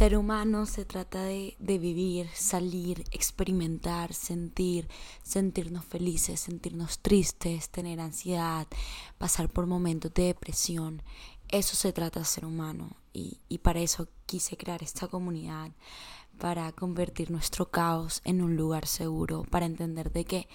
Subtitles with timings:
[0.00, 4.88] Ser humano se trata de, vivir, salir, experimentar, sentir,
[5.22, 8.66] sentirnos felices, sentirnos tristes, tener ansiedad,
[9.18, 11.02] pasar por momentos de depresión.
[11.50, 15.70] Eso se trata de ser humano y, y para eso quise crear esta comunidad,
[16.40, 20.48] para convertir nuestro caos en un lugar seguro, para entender de que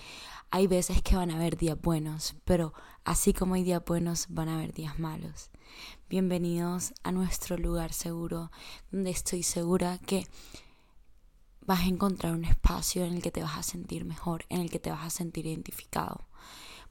[0.49, 2.73] hay veces que van a haber días buenos, pero
[3.03, 5.51] así como hay días buenos, van a haber días malos.
[6.09, 8.51] Bienvenidos a nuestro lugar seguro,
[8.91, 10.25] donde estoy segura que
[11.61, 14.71] vas a encontrar un espacio en el que te vas a sentir mejor, en el
[14.71, 16.27] que te vas a sentir identificado,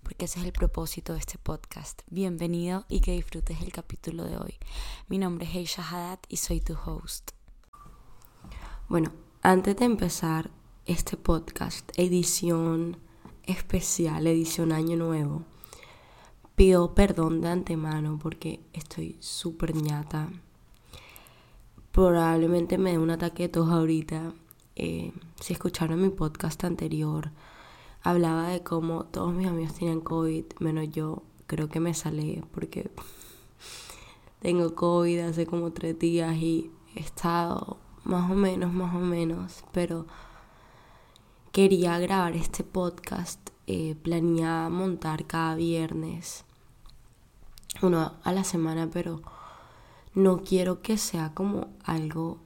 [0.05, 2.03] porque ese es el propósito de este podcast.
[2.11, 4.55] Bienvenido y que disfrutes el capítulo de hoy.
[5.09, 7.33] Mi nombre es Heisha Haddad y soy tu host.
[8.87, 10.51] Bueno, antes de empezar
[10.85, 12.99] este podcast, edición
[13.45, 15.43] especial, edición Año Nuevo,
[16.55, 20.29] pido perdón de antemano porque estoy súper ñata.
[21.93, 24.35] Probablemente me dé un ataque de tos ahorita.
[24.77, 27.31] Eh, si escucharon mi podcast anterior,
[28.03, 31.23] hablaba de cómo todos mis amigos tenían COVID, menos yo.
[31.47, 32.91] Creo que me salé porque
[34.41, 39.65] tengo COVID hace como tres días y he estado más o menos, más o menos,
[39.73, 40.07] pero
[41.53, 46.45] quería grabar este podcast eh, planea montar cada viernes
[47.81, 49.23] uno a la semana, pero
[50.15, 52.39] no quiero que sea como algo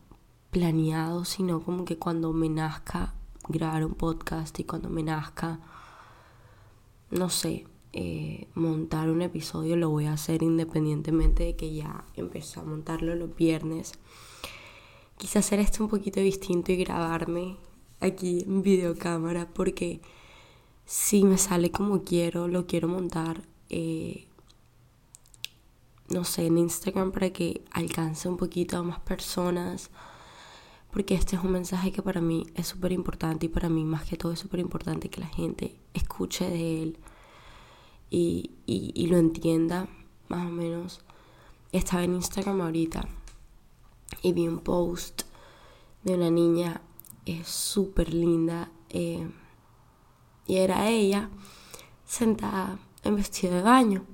[0.51, 3.15] planeado, sino como que cuando me nazca
[3.49, 5.61] grabar un podcast y cuando me nazca,
[7.11, 12.61] no sé, eh, montar un episodio lo voy a hacer independientemente de que ya empecé
[12.61, 13.93] a montarlo los viernes.
[15.19, 17.57] Quise hacer esto un poquito distinto y grabarme
[18.01, 20.01] aquí en videocámara porque
[20.85, 24.29] si me sale como quiero, lo quiero montar, eh,
[26.09, 29.91] no sé, en Instagram para que alcance un poquito a más personas.
[30.93, 34.05] Porque este es un mensaje que para mí es súper importante y para mí más
[34.05, 36.99] que todo es súper importante que la gente escuche de él
[38.09, 39.89] y, y, lo entienda
[40.29, 41.01] más o menos.
[41.73, 43.07] Estaba en Instagram ahorita
[44.23, 45.23] y vi un post
[46.05, 46.83] de una niña
[47.27, 48.71] es súper linda.
[48.91, 49.29] Eh,
[50.47, 51.29] y era ella
[52.07, 54.05] sentada en vestido de baño.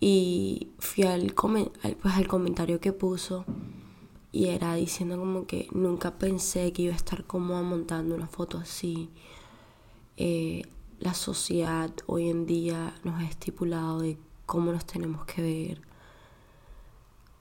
[0.00, 3.44] Y fui al, pues, al comentario que puso
[4.30, 8.58] y era diciendo como que nunca pensé que iba a estar cómoda montando una foto
[8.58, 9.08] así.
[10.16, 10.62] Eh,
[11.00, 15.80] la sociedad hoy en día nos ha estipulado de cómo nos tenemos que ver,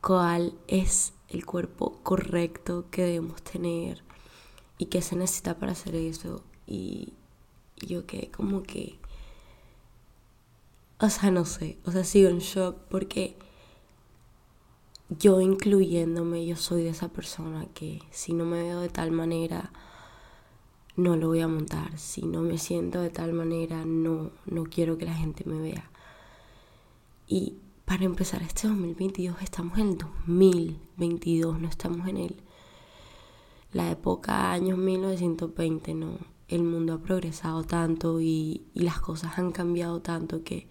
[0.07, 4.05] cuál es el cuerpo correcto que debemos tener
[4.77, 6.45] y qué se necesita para hacer eso.
[6.65, 7.11] Y
[7.75, 8.97] yo que como que...
[11.01, 13.35] O sea, no sé, o sea, sigo en shock porque
[15.09, 19.73] yo incluyéndome, yo soy de esa persona que si no me veo de tal manera,
[20.95, 21.97] no lo voy a montar.
[21.97, 25.91] Si no me siento de tal manera, no, no quiero que la gente me vea.
[27.27, 27.57] Y
[27.87, 32.35] para empezar este 2022, estamos en el 2022, no estamos en el,
[33.71, 36.17] la época años 1920, no
[36.49, 40.67] el mundo ha progresado tanto y, las cosas han cambiado tanto que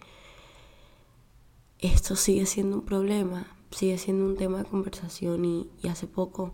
[1.79, 6.53] esto sigue siendo un problema, sigue siendo un tema de conversación y, hace poco,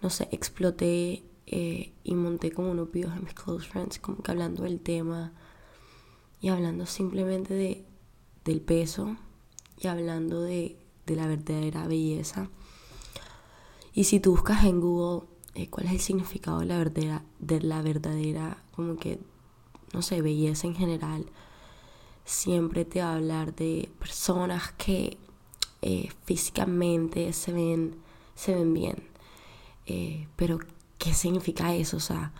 [0.00, 4.30] no sé, exploté eh, y monté como unos videos en mis close friends, como que
[4.30, 5.34] hablando del tema
[6.40, 7.84] y hablando simplemente de,
[8.44, 9.16] del peso
[9.78, 10.76] y hablando de,
[11.06, 12.50] de la verdadera belleza.
[13.92, 17.60] Y si tú buscas en Google eh, cuál es el significado de la verdadera, de
[17.60, 19.18] la verdadera, como que,
[19.92, 21.26] no sé, belleza en general,
[22.24, 25.18] siempre te va a hablar de personas que
[25.82, 27.96] eh, físicamente se ven,
[28.34, 29.08] se ven bien.
[29.86, 30.60] Eh, pero,
[30.98, 31.96] ¿qué significa eso?
[31.96, 32.32] O sea,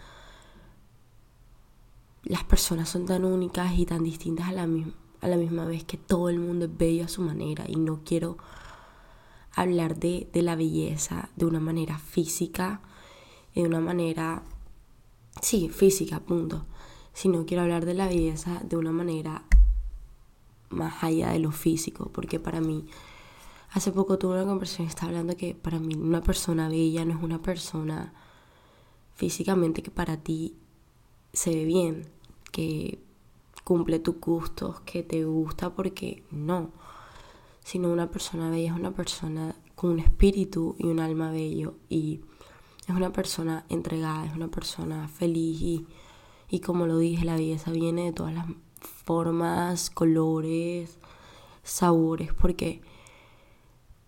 [2.23, 5.85] las personas son tan únicas y tan distintas a la, misma, a la misma vez
[5.85, 8.39] que todo el mundo es bello a su manera y no quiero
[9.55, 12.81] hablar de, de la belleza de una manera física
[13.55, 14.43] de una manera,
[15.43, 16.65] sí, física, punto.
[17.13, 19.43] Si no quiero hablar de la belleza de una manera
[20.71, 22.87] más allá de lo físico, porque para mí,
[23.73, 27.23] hace poco tuve una conversación estaba hablando que para mí una persona bella no es
[27.23, 28.13] una persona
[29.17, 30.55] físicamente que para ti
[31.33, 32.09] se ve bien,
[32.53, 33.03] que
[33.69, 36.71] cumple tus gustos, que te gusta, porque no,
[37.63, 42.23] sino una persona bella es una persona con un espíritu y un alma bello y
[42.89, 45.85] es una persona entregada, es una persona feliz
[46.49, 48.47] y, como lo dije, la belleza viene de todas las
[48.81, 50.99] formas, colores,
[51.63, 52.81] sabores, porque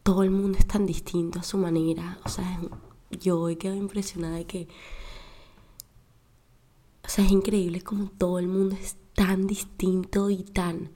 [0.02, 2.18] todo el mundo es tan distinto a su manera.
[2.24, 2.58] O sea,
[3.10, 4.68] yo he quedado impresionada de que...
[7.04, 10.92] O sea, es increíble como todo el mundo es tan distinto y tan,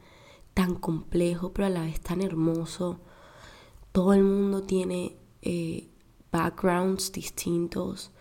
[0.54, 3.00] tan complejo, pero a la vez tan hermoso.
[3.92, 5.90] Todo el mundo tiene eh,
[6.32, 8.12] backgrounds distintos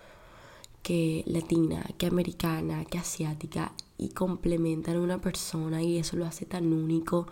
[0.82, 6.46] que latina, que americana, que asiática y complementan a una persona y eso lo hace
[6.46, 7.28] tan único.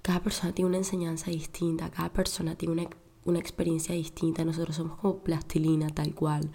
[0.00, 2.90] Cada persona tiene una enseñanza distinta, cada persona tiene una,
[3.24, 4.44] una experiencia distinta.
[4.44, 6.52] Nosotros somos como plastilina tal cual.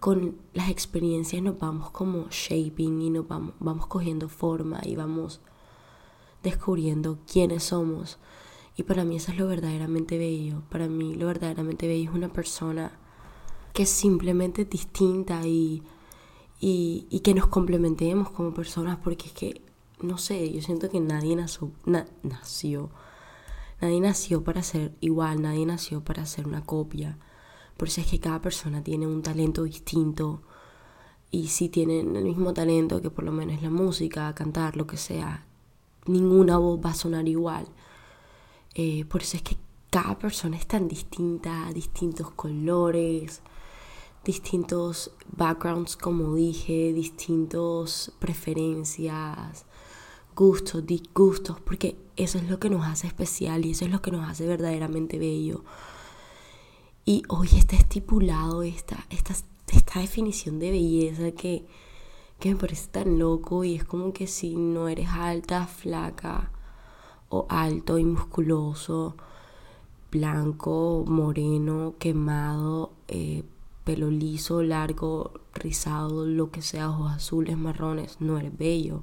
[0.00, 5.40] Con las experiencias nos vamos como shaping y nos vamos, vamos cogiendo forma y vamos
[6.42, 8.18] descubriendo quiénes somos.
[8.76, 10.62] Y para mí eso es lo verdaderamente bello.
[10.70, 12.92] Para mí lo verdaderamente bello es una persona
[13.72, 15.82] que es simplemente distinta y,
[16.60, 19.62] y, que nos complementemos como personas porque es que,
[20.00, 21.72] no sé, yo siento que nadie nació,
[22.22, 22.90] nació,
[23.80, 27.18] nadie nació para ser igual, nadie nació para ser una copia.
[27.80, 30.42] Por eso es que cada persona tiene un talento distinto
[31.30, 34.98] y si tienen el mismo talento que por lo menos la música, cantar, lo que
[34.98, 35.46] sea,
[36.04, 37.66] ninguna voz va a sonar igual.
[38.74, 39.56] Eh, por eso es que
[39.88, 43.40] cada persona es tan distinta, distintos colores,
[44.26, 49.64] distintos backgrounds, como dije, distintos preferencias,
[50.36, 54.10] gustos, disgustos, porque eso es lo que nos hace especial y eso es lo que
[54.10, 55.64] nos hace verdaderamente bello.
[57.10, 59.34] Y hoy está estipulado esta, esta,
[59.72, 61.66] esta definición de belleza que,
[62.38, 66.52] que me parece tan loco y es como que si no eres alta, flaca
[67.28, 69.16] o alto y musculoso,
[70.12, 73.42] blanco, moreno, quemado, eh,
[73.82, 79.02] pelo liso, largo, rizado, lo que sea, ojos azules, marrones, no eres bello.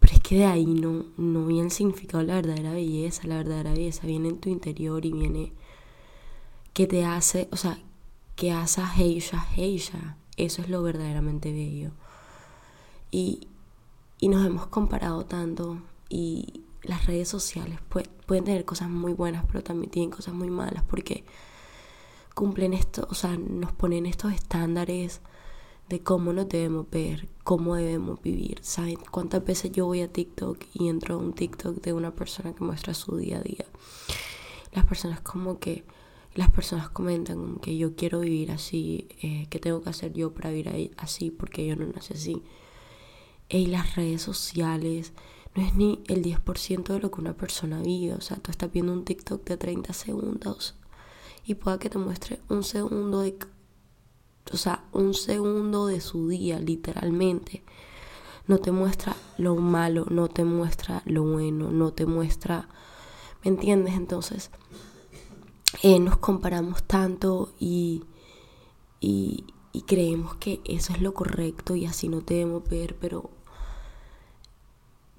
[0.00, 3.28] Pero es que de ahí no, no viene el significado de la verdadera belleza.
[3.28, 5.52] La verdadera belleza viene en tu interior y viene
[6.72, 7.78] que te hace, o sea,
[8.36, 10.16] que hace a ella, ella.
[10.36, 11.90] Eso es lo verdaderamente bello.
[13.10, 13.48] Y,
[14.20, 19.62] y nos hemos comparado tanto y las redes sociales pueden tener cosas muy buenas, pero
[19.62, 21.24] también tienen cosas muy malas porque
[22.34, 25.20] cumplen esto, o sea, nos ponen estos estándares
[25.88, 28.60] de cómo nos debemos ver, cómo debemos vivir.
[28.62, 32.54] ¿Saben cuántas veces yo voy a TikTok y entro a un TikTok de una persona
[32.54, 33.64] que muestra su día a día?
[34.72, 35.84] Las personas como que,
[36.38, 40.50] las personas comentan que yo quiero vivir así, eh, ¿qué tengo que hacer yo para
[40.50, 41.32] vivir así?
[41.32, 42.44] Porque yo no nací así.
[43.48, 45.14] Y las redes sociales
[45.56, 48.14] no es ni el 10% de lo que una persona vive.
[48.14, 50.76] O sea, tú estás viendo un TikTok de 30 segundos
[51.44, 53.36] y pueda que te muestre un segundo de
[54.52, 57.64] o sea, un segundo de su día, literalmente.
[58.46, 62.68] No te muestra lo malo, no te muestra lo bueno, no te muestra,
[63.42, 63.94] ¿me entiendes?
[63.94, 64.52] Entonces,
[65.82, 68.02] eh, nos comparamos tanto y,
[69.00, 69.44] y,
[69.86, 73.30] creemos que eso es lo correcto y así no debemos ver, pero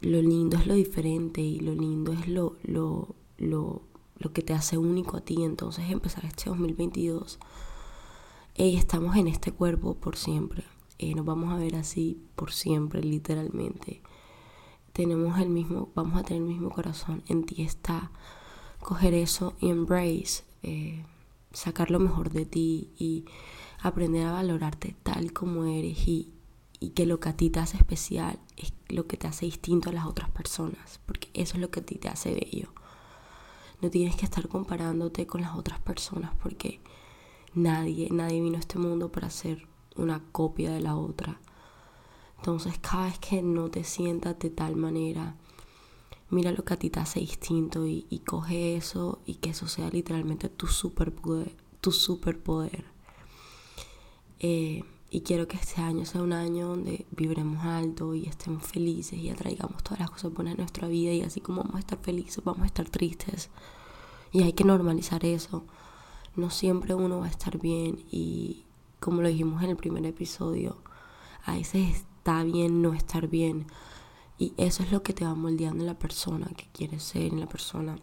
[0.01, 3.81] lo lindo es lo diferente y lo lindo es lo, lo, lo
[4.19, 5.44] lo que te hace único a ti.
[5.44, 7.40] Entonces empezar este 2022,
[8.56, 10.63] y estamos en este cuerpo por siempre.
[10.98, 14.02] Eh, nos vamos a ver así por siempre, literalmente.
[14.92, 17.24] Tenemos el mismo, vamos a tener el mismo corazón.
[17.28, 18.12] En ti está
[18.81, 21.04] coger eso y embrace, eh,
[21.54, 23.26] sacar lo mejor de ti y
[23.81, 26.31] aprender a valorarte tal como eres y,
[26.80, 29.90] y que lo que a ti te hace especial es lo que te hace distinto
[29.90, 32.74] a las otras personas, porque eso es lo que a ti te hace bello.
[33.81, 36.81] No tienes que estar comparándote con las otras personas porque
[37.54, 41.40] nadie, nadie vino a este mundo para ser una copia de la otra.
[42.38, 45.36] Entonces cada vez que no te sientas de tal manera,
[46.30, 49.90] mira lo que a ti te hace distinto y, coge eso y que eso sea
[49.90, 51.56] literalmente tu superpoder.
[51.81, 52.86] Tu superpoder.
[54.40, 59.18] Eh, y quiero que este año sea un año donde vibremos alto y estemos felices
[59.18, 61.98] y atraigamos todas las cosas buenas en nuestra vida y así como vamos a estar
[62.00, 63.50] felices, vamos a estar tristes.
[64.31, 65.64] Y hay que normalizar eso.
[66.36, 68.66] No siempre uno va a estar bien y
[69.00, 70.78] como lo dijimos en el primer episodio,
[71.45, 73.66] a veces está bien no estar bien.
[74.40, 77.42] Y eso es lo que te va moldeando en la persona que quieres ser, en
[77.42, 77.98] la persona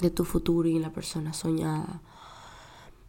[0.00, 2.00] de tu futuro y en la persona soñada.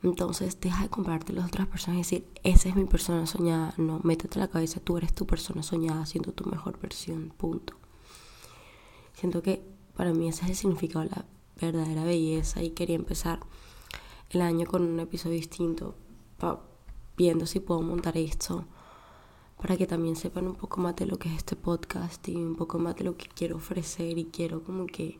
[0.04, 3.74] Entonces deja de compararte las otras personas y decir, esa es mi persona soñada.
[3.78, 7.76] No, métete en la cabeza, tú eres tu persona soñada, siendo tu mejor versión, punto.
[9.14, 9.66] Siento que
[9.96, 11.26] para mí ese es el significado de la
[11.60, 13.40] verdadera belleza y quería empezar
[14.30, 15.96] el año con un episodio distinto,
[17.16, 18.66] viendo si puedo montar esto,
[19.62, 22.56] para que también sepan un poco más de lo que es este podcast y un
[22.56, 25.20] poco más de lo que quiero ofrecer y quiero como que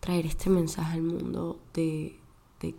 [0.00, 2.18] traer este mensaje al mundo de,
[2.60, 2.74] de,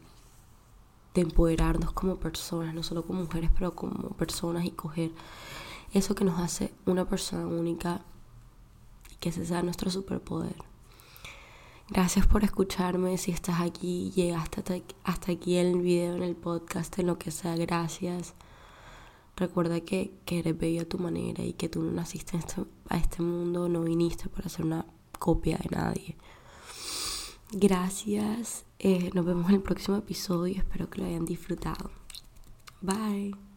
[1.13, 5.11] de empoderarnos como personas, no solo como mujeres, pero como personas y coger
[5.93, 8.01] eso que nos hace una persona única
[9.11, 10.55] y que ese sea nuestro superpoder.
[11.89, 13.17] Gracias por escucharme.
[13.17, 17.31] Si estás aquí, llegaste hasta, aquí en el video, en el podcast, en lo que
[17.31, 18.35] sea, gracias.
[19.39, 22.97] Recuerda que, que eres bello a tu manera y que tú no naciste este, a
[22.97, 24.85] este mundo, no viniste para ser una
[25.17, 26.17] copia de nadie.
[27.51, 28.65] Gracias.
[28.79, 30.57] Eh, nos vemos en el próximo episodio.
[30.57, 31.89] Espero que lo hayan disfrutado.
[32.81, 33.48] Bye.